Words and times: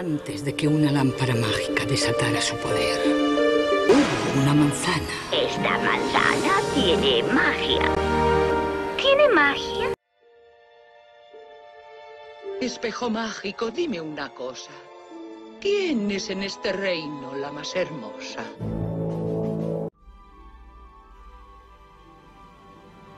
Antes 0.00 0.46
de 0.46 0.54
que 0.54 0.66
una 0.66 0.90
lámpara 0.90 1.34
mágica 1.34 1.84
desatara 1.84 2.40
su 2.40 2.56
poder, 2.56 2.98
hubo 3.06 4.40
una 4.42 4.54
manzana. 4.54 5.12
Esta 5.30 5.76
manzana 5.76 6.54
tiene 6.74 7.22
magia. 7.24 7.94
¿Tiene 8.96 9.28
magia? 9.28 9.92
Espejo 12.62 13.10
mágico, 13.10 13.70
dime 13.70 14.00
una 14.00 14.30
cosa. 14.30 14.70
¿Quién 15.60 16.10
es 16.10 16.30
en 16.30 16.44
este 16.44 16.72
reino 16.72 17.34
la 17.36 17.52
más 17.52 17.76
hermosa? 17.76 18.42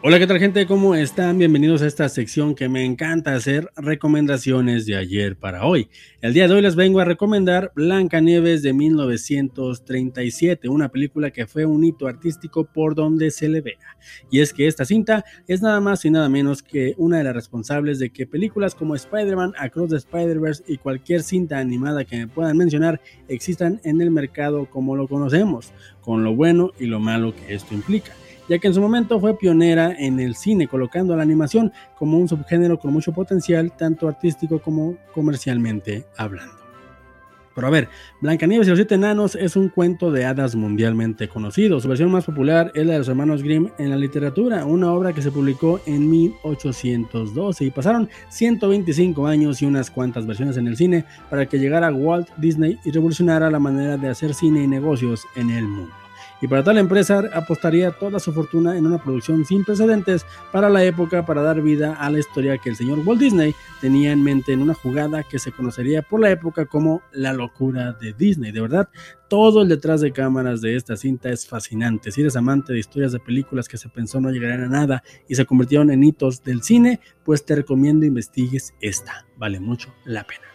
Hola, 0.00 0.20
¿qué 0.20 0.28
tal 0.28 0.38
gente? 0.38 0.64
¿Cómo 0.64 0.94
están? 0.94 1.38
Bienvenidos 1.38 1.82
a 1.82 1.88
esta 1.88 2.08
sección 2.08 2.54
que 2.54 2.68
me 2.68 2.84
encanta 2.84 3.34
hacer 3.34 3.68
recomendaciones 3.74 4.86
de 4.86 4.94
ayer 4.96 5.36
para 5.36 5.66
hoy. 5.66 5.88
El 6.20 6.34
día 6.34 6.46
de 6.46 6.54
hoy 6.54 6.62
les 6.62 6.76
vengo 6.76 7.00
a 7.00 7.04
recomendar 7.04 7.72
Blancanieves 7.74 8.62
de 8.62 8.72
1937, 8.74 10.68
una 10.68 10.88
película 10.90 11.32
que 11.32 11.48
fue 11.48 11.66
un 11.66 11.82
hito 11.82 12.06
artístico 12.06 12.62
por 12.62 12.94
donde 12.94 13.32
se 13.32 13.48
le 13.48 13.60
vea. 13.60 13.98
Y 14.30 14.38
es 14.38 14.52
que 14.52 14.68
esta 14.68 14.84
cinta 14.84 15.24
es 15.48 15.62
nada 15.62 15.80
más 15.80 16.04
y 16.04 16.10
nada 16.10 16.28
menos 16.28 16.62
que 16.62 16.94
una 16.96 17.18
de 17.18 17.24
las 17.24 17.34
responsables 17.34 17.98
de 17.98 18.10
que 18.10 18.24
películas 18.24 18.76
como 18.76 18.94
Spider-Man, 18.94 19.54
Across 19.58 19.90
the 19.90 19.96
Spider-Verse 19.96 20.62
y 20.68 20.78
cualquier 20.78 21.24
cinta 21.24 21.58
animada 21.58 22.04
que 22.04 22.18
me 22.18 22.28
puedan 22.28 22.56
mencionar 22.56 23.00
existan 23.26 23.80
en 23.82 24.00
el 24.00 24.12
mercado 24.12 24.70
como 24.70 24.94
lo 24.94 25.08
conocemos, 25.08 25.72
con 26.00 26.22
lo 26.22 26.36
bueno 26.36 26.70
y 26.78 26.86
lo 26.86 27.00
malo 27.00 27.34
que 27.34 27.52
esto 27.52 27.74
implica 27.74 28.12
ya 28.48 28.58
que 28.58 28.68
en 28.68 28.74
su 28.74 28.80
momento 28.80 29.20
fue 29.20 29.36
pionera 29.36 29.94
en 29.98 30.20
el 30.20 30.34
cine, 30.34 30.66
colocando 30.66 31.16
la 31.16 31.22
animación 31.22 31.72
como 31.96 32.18
un 32.18 32.28
subgénero 32.28 32.78
con 32.78 32.92
mucho 32.92 33.12
potencial, 33.12 33.72
tanto 33.76 34.08
artístico 34.08 34.60
como 34.60 34.96
comercialmente 35.14 36.06
hablando. 36.16 36.58
Pero 37.58 37.66
a 37.66 37.70
ver, 37.70 37.88
Blancanieves 38.20 38.68
y 38.68 38.70
los 38.70 38.78
siete 38.78 38.94
enanos 38.94 39.34
es 39.34 39.56
un 39.56 39.68
cuento 39.68 40.12
de 40.12 40.24
hadas 40.24 40.54
mundialmente 40.54 41.28
conocido. 41.28 41.80
Su 41.80 41.88
versión 41.88 42.08
más 42.08 42.24
popular 42.24 42.70
es 42.72 42.86
la 42.86 42.92
de 42.92 42.98
los 43.00 43.08
hermanos 43.08 43.42
Grimm 43.42 43.70
en 43.78 43.90
la 43.90 43.96
literatura, 43.96 44.64
una 44.64 44.92
obra 44.92 45.12
que 45.12 45.22
se 45.22 45.32
publicó 45.32 45.80
en 45.84 46.08
1812 46.08 47.64
y 47.64 47.70
pasaron 47.72 48.08
125 48.28 49.26
años 49.26 49.60
y 49.60 49.66
unas 49.66 49.90
cuantas 49.90 50.24
versiones 50.24 50.56
en 50.56 50.68
el 50.68 50.76
cine 50.76 51.04
para 51.30 51.46
que 51.46 51.58
llegara 51.58 51.92
Walt 51.92 52.28
Disney 52.36 52.78
y 52.84 52.92
revolucionara 52.92 53.50
la 53.50 53.58
manera 53.58 53.96
de 53.96 54.08
hacer 54.08 54.34
cine 54.34 54.62
y 54.62 54.68
negocios 54.68 55.24
en 55.34 55.50
el 55.50 55.66
mundo 55.66 56.07
y 56.40 56.48
para 56.48 56.62
tal 56.62 56.78
empresa 56.78 57.24
apostaría 57.32 57.90
toda 57.90 58.20
su 58.20 58.32
fortuna 58.32 58.76
en 58.76 58.86
una 58.86 59.02
producción 59.02 59.44
sin 59.44 59.64
precedentes 59.64 60.24
para 60.52 60.68
la 60.68 60.84
época 60.84 61.26
para 61.26 61.42
dar 61.42 61.60
vida 61.60 61.94
a 61.94 62.10
la 62.10 62.18
historia 62.18 62.58
que 62.58 62.70
el 62.70 62.76
señor 62.76 63.00
Walt 63.04 63.20
Disney 63.20 63.54
tenía 63.80 64.12
en 64.12 64.22
mente 64.22 64.52
en 64.52 64.62
una 64.62 64.74
jugada 64.74 65.22
que 65.22 65.38
se 65.38 65.52
conocería 65.52 66.02
por 66.02 66.20
la 66.20 66.30
época 66.30 66.66
como 66.66 67.02
la 67.12 67.32
locura 67.32 67.92
de 67.92 68.12
Disney. 68.12 68.52
De 68.52 68.60
verdad, 68.60 68.88
todo 69.28 69.62
el 69.62 69.68
detrás 69.68 70.00
de 70.00 70.12
cámaras 70.12 70.60
de 70.60 70.74
esta 70.74 70.96
cinta 70.96 71.30
es 71.30 71.46
fascinante. 71.46 72.10
Si 72.10 72.22
eres 72.22 72.36
amante 72.36 72.72
de 72.72 72.78
historias 72.78 73.12
de 73.12 73.20
películas 73.20 73.68
que 73.68 73.76
se 73.76 73.88
pensó 73.88 74.20
no 74.20 74.30
llegarían 74.30 74.62
a 74.62 74.68
nada 74.68 75.02
y 75.28 75.34
se 75.34 75.44
convirtieron 75.44 75.90
en 75.90 76.02
hitos 76.02 76.42
del 76.42 76.62
cine, 76.62 77.00
pues 77.24 77.44
te 77.44 77.54
recomiendo 77.54 78.06
investigues 78.06 78.74
esta. 78.80 79.26
Vale 79.36 79.60
mucho 79.60 79.94
la 80.04 80.24
pena. 80.24 80.48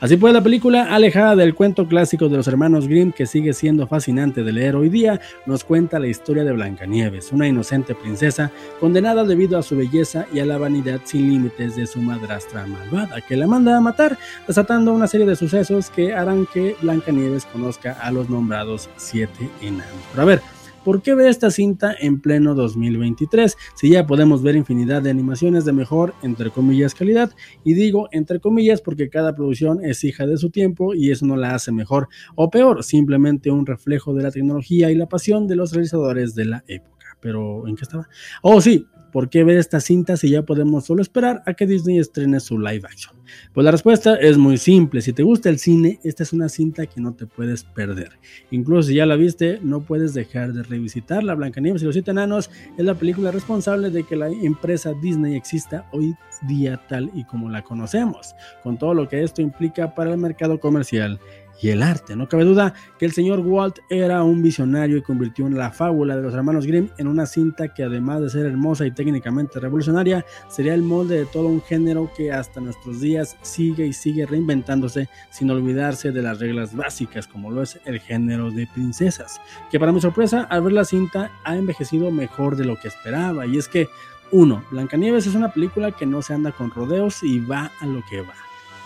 Así 0.00 0.16
pues, 0.16 0.32
la 0.32 0.42
película, 0.42 0.94
alejada 0.94 1.36
del 1.36 1.54
cuento 1.54 1.86
clásico 1.86 2.28
de 2.28 2.36
los 2.36 2.48
hermanos 2.48 2.88
Grimm, 2.88 3.12
que 3.12 3.26
sigue 3.26 3.52
siendo 3.52 3.86
fascinante 3.86 4.42
de 4.42 4.52
leer 4.52 4.76
hoy 4.76 4.88
día, 4.88 5.20
nos 5.46 5.64
cuenta 5.64 5.98
la 5.98 6.08
historia 6.08 6.44
de 6.44 6.52
Blancanieves, 6.52 7.32
una 7.32 7.46
inocente 7.46 7.94
princesa 7.94 8.50
condenada 8.78 9.24
debido 9.24 9.58
a 9.58 9.62
su 9.62 9.76
belleza 9.76 10.26
y 10.32 10.40
a 10.40 10.46
la 10.46 10.58
vanidad 10.58 11.00
sin 11.04 11.28
límites 11.28 11.76
de 11.76 11.86
su 11.86 12.00
madrastra 12.00 12.66
malvada, 12.66 13.20
que 13.20 13.36
la 13.36 13.46
manda 13.46 13.76
a 13.76 13.80
matar, 13.80 14.18
desatando 14.46 14.92
una 14.92 15.06
serie 15.06 15.26
de 15.26 15.36
sucesos 15.36 15.90
que 15.90 16.14
harán 16.14 16.46
que 16.46 16.76
Blancanieves 16.80 17.46
conozca 17.46 17.92
a 17.92 18.10
los 18.10 18.19
nombrados 18.28 18.90
siete 18.96 19.48
enanos. 19.62 19.86
Pero 20.12 20.22
a 20.22 20.26
ver, 20.26 20.42
¿Por 20.84 21.02
qué 21.02 21.14
ver 21.14 21.28
esta 21.28 21.50
cinta 21.50 21.94
en 21.98 22.22
pleno 22.22 22.54
2023 22.54 23.54
si 23.74 23.90
ya 23.90 24.06
podemos 24.06 24.42
ver 24.42 24.56
infinidad 24.56 25.02
de 25.02 25.10
animaciones 25.10 25.66
de 25.66 25.74
mejor, 25.74 26.14
entre 26.22 26.50
comillas, 26.50 26.94
calidad? 26.94 27.32
Y 27.64 27.74
digo 27.74 28.08
entre 28.12 28.40
comillas 28.40 28.80
porque 28.80 29.10
cada 29.10 29.34
producción 29.34 29.84
es 29.84 30.02
hija 30.04 30.26
de 30.26 30.38
su 30.38 30.48
tiempo 30.48 30.94
y 30.94 31.10
eso 31.10 31.26
no 31.26 31.36
la 31.36 31.54
hace 31.54 31.70
mejor 31.70 32.08
o 32.34 32.48
peor, 32.48 32.82
simplemente 32.82 33.50
un 33.50 33.66
reflejo 33.66 34.14
de 34.14 34.22
la 34.22 34.30
tecnología 34.30 34.90
y 34.90 34.94
la 34.94 35.06
pasión 35.06 35.46
de 35.46 35.56
los 35.56 35.72
realizadores 35.72 36.34
de 36.34 36.46
la 36.46 36.64
época. 36.66 37.18
Pero, 37.20 37.68
¿en 37.68 37.76
qué 37.76 37.82
estaba? 37.82 38.08
Oh, 38.40 38.62
sí, 38.62 38.86
¿Por 39.12 39.28
qué 39.28 39.42
ver 39.42 39.58
esta 39.58 39.80
cinta 39.80 40.16
si 40.16 40.30
ya 40.30 40.42
podemos 40.42 40.86
solo 40.86 41.02
esperar 41.02 41.42
a 41.44 41.54
que 41.54 41.66
Disney 41.66 41.98
estrene 41.98 42.38
su 42.38 42.58
live 42.58 42.82
action? 42.84 43.19
Pues 43.52 43.64
la 43.64 43.70
respuesta 43.70 44.14
es 44.16 44.38
muy 44.38 44.58
simple. 44.58 45.02
Si 45.02 45.12
te 45.12 45.22
gusta 45.22 45.48
el 45.48 45.58
cine, 45.58 45.98
esta 46.04 46.22
es 46.22 46.32
una 46.32 46.48
cinta 46.48 46.86
que 46.86 47.00
no 47.00 47.14
te 47.14 47.26
puedes 47.26 47.64
perder. 47.64 48.18
Incluso 48.50 48.88
si 48.88 48.94
ya 48.96 49.06
la 49.06 49.16
viste, 49.16 49.58
no 49.62 49.80
puedes 49.80 50.14
dejar 50.14 50.52
de 50.52 50.62
revisitarla. 50.62 51.34
Blancanieves 51.34 51.82
y 51.82 51.86
los 51.86 51.94
siete 51.94 52.10
enanos 52.10 52.50
es 52.76 52.84
la 52.84 52.94
película 52.94 53.30
responsable 53.30 53.90
de 53.90 54.04
que 54.04 54.16
la 54.16 54.28
empresa 54.28 54.92
Disney 55.00 55.36
exista 55.36 55.88
hoy 55.92 56.14
día 56.48 56.80
tal 56.88 57.10
y 57.14 57.24
como 57.24 57.50
la 57.50 57.62
conocemos, 57.62 58.34
con 58.62 58.78
todo 58.78 58.94
lo 58.94 59.08
que 59.08 59.22
esto 59.22 59.42
implica 59.42 59.94
para 59.94 60.12
el 60.12 60.18
mercado 60.18 60.58
comercial 60.58 61.20
y 61.60 61.68
el 61.68 61.82
arte. 61.82 62.16
No 62.16 62.28
cabe 62.28 62.44
duda 62.44 62.74
que 62.98 63.04
el 63.04 63.12
señor 63.12 63.40
Walt 63.40 63.78
era 63.90 64.22
un 64.22 64.42
visionario 64.42 64.96
y 64.96 65.02
convirtió 65.02 65.46
en 65.46 65.56
la 65.56 65.70
fábula 65.70 66.16
de 66.16 66.22
los 66.22 66.34
hermanos 66.34 66.66
Grimm 66.66 66.88
en 66.98 67.06
una 67.06 67.26
cinta 67.26 67.68
que 67.68 67.82
además 67.82 68.22
de 68.22 68.30
ser 68.30 68.46
hermosa 68.46 68.86
y 68.86 68.92
técnicamente 68.92 69.60
revolucionaria, 69.60 70.24
sería 70.48 70.74
el 70.74 70.82
molde 70.82 71.18
de 71.18 71.26
todo 71.26 71.46
un 71.46 71.60
género 71.60 72.10
que 72.16 72.32
hasta 72.32 72.60
nuestros 72.60 73.00
días 73.00 73.19
sigue 73.42 73.86
y 73.86 73.92
sigue 73.92 74.26
reinventándose 74.26 75.08
sin 75.30 75.50
olvidarse 75.50 76.12
de 76.12 76.22
las 76.22 76.40
reglas 76.40 76.74
básicas 76.74 77.26
como 77.26 77.50
lo 77.50 77.62
es 77.62 77.80
el 77.84 78.00
género 78.00 78.50
de 78.50 78.66
princesas, 78.66 79.40
que 79.70 79.78
para 79.78 79.92
mi 79.92 80.00
sorpresa 80.00 80.42
al 80.42 80.62
ver 80.62 80.72
la 80.72 80.84
cinta 80.84 81.30
ha 81.44 81.56
envejecido 81.56 82.10
mejor 82.10 82.56
de 82.56 82.64
lo 82.64 82.78
que 82.78 82.88
esperaba 82.88 83.46
y 83.46 83.58
es 83.58 83.68
que 83.68 83.88
1. 84.32 84.64
Blancanieves 84.70 85.26
es 85.26 85.34
una 85.34 85.52
película 85.52 85.92
que 85.92 86.06
no 86.06 86.22
se 86.22 86.34
anda 86.34 86.52
con 86.52 86.70
rodeos 86.70 87.22
y 87.22 87.40
va 87.40 87.70
a 87.80 87.86
lo 87.86 88.02
que 88.08 88.20
va. 88.20 88.34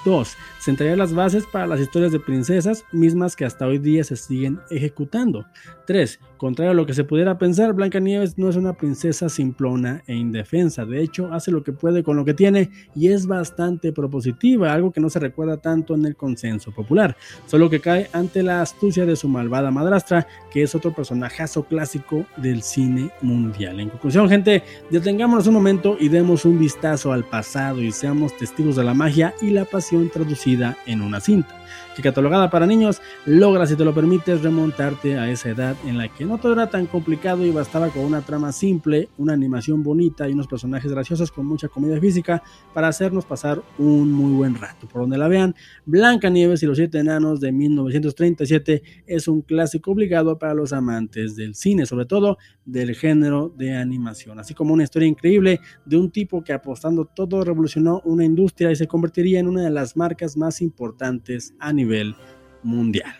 2. 0.04 0.36
Sentaría 0.58 0.96
las 0.96 1.14
bases 1.14 1.46
para 1.46 1.66
las 1.66 1.80
historias 1.80 2.12
de 2.12 2.20
princesas, 2.20 2.84
mismas 2.92 3.36
que 3.36 3.44
hasta 3.44 3.66
hoy 3.66 3.78
día 3.78 4.04
se 4.04 4.16
siguen 4.16 4.60
ejecutando. 4.70 5.46
3. 5.86 6.20
Contrario 6.36 6.72
a 6.72 6.74
lo 6.74 6.84
que 6.84 6.94
se 6.94 7.04
pudiera 7.04 7.38
pensar, 7.38 7.72
Blancanieves 7.72 8.36
no 8.38 8.48
es 8.48 8.56
una 8.56 8.72
princesa 8.72 9.28
simplona 9.28 10.02
e 10.06 10.14
indefensa. 10.14 10.84
De 10.84 11.00
hecho, 11.00 11.32
hace 11.32 11.50
lo 11.50 11.62
que 11.62 11.72
puede 11.72 12.02
con 12.02 12.16
lo 12.16 12.24
que 12.24 12.34
tiene 12.34 12.70
y 12.94 13.08
es 13.08 13.26
bastante 13.26 13.92
propositiva, 13.92 14.72
algo 14.72 14.92
que 14.92 15.00
no 15.00 15.10
se 15.10 15.20
recuerda 15.20 15.58
tanto 15.58 15.94
en 15.94 16.04
el 16.06 16.16
consenso 16.16 16.72
popular. 16.72 17.16
Solo 17.46 17.70
que 17.70 17.80
cae 17.80 18.08
ante 18.12 18.42
la 18.42 18.62
astucia 18.62 19.06
de 19.06 19.16
su 19.16 19.28
malvada 19.28 19.70
madrastra, 19.70 20.26
que 20.50 20.62
es 20.62 20.74
otro 20.74 20.92
personajazo 20.92 21.64
clásico 21.64 22.26
del 22.36 22.62
cine 22.62 23.10
mundial. 23.22 23.80
En 23.80 23.90
conclusión, 23.90 24.28
gente, 24.28 24.62
detengámonos 24.90 25.46
un 25.46 25.54
momento 25.54 25.96
y 26.00 26.08
demos 26.08 26.44
un 26.44 26.58
vistazo 26.58 27.12
al 27.12 27.24
pasado 27.24 27.80
y 27.80 27.92
seamos 27.92 28.36
testigos 28.36 28.76
de 28.76 28.84
la 28.84 28.94
magia 28.94 29.34
y 29.40 29.50
la 29.50 29.64
pasión 29.64 30.10
traducida 30.10 30.76
en 30.86 31.00
una 31.00 31.20
cinta 31.20 31.64
que 31.94 32.02
catalogada 32.02 32.50
para 32.50 32.66
niños 32.66 33.00
logra, 33.24 33.66
si 33.66 33.76
te 33.76 33.84
lo 33.84 33.94
permites, 33.94 34.42
remontarte 34.42 35.18
a 35.18 35.30
esa 35.30 35.50
edad 35.50 35.76
en 35.86 35.98
la 35.98 36.08
que 36.08 36.24
no 36.24 36.33
todo 36.38 36.52
era 36.52 36.68
tan 36.68 36.86
complicado 36.86 37.44
y 37.44 37.50
bastaba 37.50 37.88
con 37.88 38.04
una 38.04 38.22
trama 38.22 38.52
simple, 38.52 39.08
una 39.18 39.32
animación 39.32 39.82
bonita 39.82 40.28
y 40.28 40.32
unos 40.32 40.46
personajes 40.46 40.90
graciosos 40.90 41.30
con 41.30 41.46
mucha 41.46 41.68
comedia 41.68 42.00
física 42.00 42.42
para 42.72 42.88
hacernos 42.88 43.24
pasar 43.24 43.62
un 43.78 44.12
muy 44.12 44.32
buen 44.32 44.54
rato. 44.54 44.86
Por 44.88 45.02
donde 45.02 45.18
la 45.18 45.28
vean, 45.28 45.54
Blanca 45.84 46.30
Nieves 46.30 46.62
y 46.62 46.66
los 46.66 46.76
siete 46.76 46.98
enanos 46.98 47.40
de 47.40 47.52
1937 47.52 48.82
es 49.06 49.28
un 49.28 49.42
clásico 49.42 49.92
obligado 49.92 50.38
para 50.38 50.54
los 50.54 50.72
amantes 50.72 51.36
del 51.36 51.54
cine, 51.54 51.86
sobre 51.86 52.06
todo 52.06 52.38
del 52.64 52.94
género 52.94 53.52
de 53.56 53.76
animación, 53.76 54.38
así 54.38 54.54
como 54.54 54.74
una 54.74 54.84
historia 54.84 55.08
increíble 55.08 55.60
de 55.84 55.96
un 55.96 56.10
tipo 56.10 56.42
que 56.42 56.52
apostando 56.52 57.04
todo 57.04 57.44
revolucionó 57.44 58.02
una 58.04 58.24
industria 58.24 58.70
y 58.70 58.76
se 58.76 58.86
convertiría 58.86 59.40
en 59.40 59.48
una 59.48 59.62
de 59.62 59.70
las 59.70 59.96
marcas 59.96 60.36
más 60.36 60.60
importantes 60.60 61.54
a 61.58 61.72
nivel 61.72 62.14
mundial. 62.62 63.14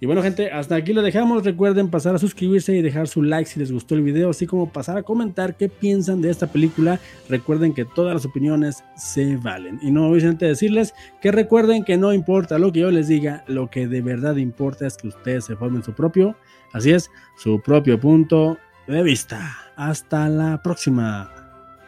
Y 0.00 0.06
bueno 0.06 0.22
gente, 0.22 0.50
hasta 0.50 0.76
aquí 0.76 0.92
lo 0.92 1.02
dejamos. 1.02 1.44
Recuerden 1.44 1.90
pasar 1.90 2.14
a 2.14 2.18
suscribirse 2.18 2.74
y 2.74 2.82
dejar 2.82 3.08
su 3.08 3.22
like 3.22 3.48
si 3.48 3.60
les 3.60 3.72
gustó 3.72 3.94
el 3.94 4.02
video, 4.02 4.30
así 4.30 4.46
como 4.46 4.70
pasar 4.70 4.96
a 4.96 5.02
comentar 5.02 5.56
qué 5.56 5.68
piensan 5.68 6.20
de 6.20 6.30
esta 6.30 6.46
película. 6.46 7.00
Recuerden 7.28 7.74
que 7.74 7.84
todas 7.84 8.14
las 8.14 8.24
opiniones 8.24 8.84
se 8.96 9.36
valen. 9.36 9.78
Y 9.82 9.90
no 9.90 10.08
olviden 10.08 10.38
decirles 10.38 10.94
que 11.20 11.32
recuerden 11.32 11.84
que 11.84 11.96
no 11.96 12.12
importa 12.12 12.58
lo 12.58 12.72
que 12.72 12.80
yo 12.80 12.90
les 12.90 13.08
diga, 13.08 13.44
lo 13.46 13.70
que 13.70 13.86
de 13.86 14.02
verdad 14.02 14.36
importa 14.36 14.86
es 14.86 14.96
que 14.96 15.08
ustedes 15.08 15.44
se 15.44 15.56
formen 15.56 15.82
su 15.82 15.92
propio, 15.92 16.36
así 16.72 16.90
es, 16.90 17.10
su 17.36 17.60
propio 17.60 17.98
punto 17.98 18.58
de 18.86 19.02
vista. 19.02 19.56
Hasta 19.76 20.28
la 20.28 20.62
próxima. 20.62 21.30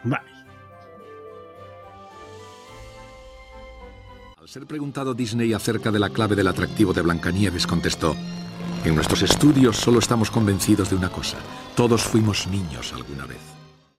Bye. 0.04 0.35
Ser 4.56 4.66
preguntado 4.66 5.12
Disney 5.12 5.52
acerca 5.52 5.90
de 5.90 5.98
la 5.98 6.08
clave 6.08 6.34
del 6.34 6.48
atractivo 6.48 6.94
de 6.94 7.02
Blancanieves, 7.02 7.66
contestó, 7.66 8.16
en 8.86 8.94
nuestros 8.94 9.20
estudios 9.20 9.76
solo 9.76 9.98
estamos 9.98 10.30
convencidos 10.30 10.88
de 10.88 10.96
una 10.96 11.10
cosa, 11.10 11.36
todos 11.74 12.02
fuimos 12.02 12.46
niños 12.46 12.94
alguna 12.94 13.26
vez. 13.26 13.65